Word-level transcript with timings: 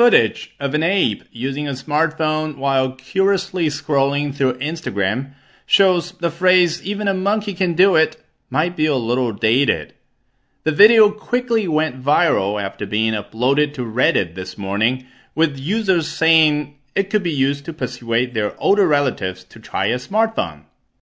footage 0.00 0.56
of 0.58 0.72
an 0.72 0.82
ape 0.82 1.24
using 1.30 1.68
a 1.68 1.72
smartphone 1.72 2.56
while 2.56 2.92
curiously 2.92 3.66
scrolling 3.66 4.34
through 4.34 4.54
Instagram 4.54 5.30
shows 5.66 6.12
the 6.12 6.30
phrase, 6.30 6.82
even 6.82 7.06
a 7.06 7.12
monkey 7.12 7.52
can 7.52 7.74
do 7.74 7.96
it, 7.96 8.16
might 8.48 8.74
be 8.74 8.86
a 8.86 8.94
little 8.94 9.30
dated. 9.30 9.92
The 10.64 10.72
video 10.72 11.10
quickly 11.10 11.68
went 11.68 12.02
viral 12.02 12.58
after 12.58 12.86
being 12.86 13.12
uploaded 13.12 13.74
to 13.74 13.82
Reddit 13.82 14.34
this 14.34 14.56
morning, 14.56 15.04
with 15.34 15.58
users 15.58 16.08
saying 16.08 16.78
it 16.94 17.10
could 17.10 17.22
be 17.22 17.30
used 17.30 17.66
to 17.66 17.74
persuade 17.74 18.32
their 18.32 18.58
older 18.58 18.88
relatives 18.88 19.44
to 19.44 19.60
try 19.60 19.88
a 19.88 19.96
smartphone. 19.96 20.62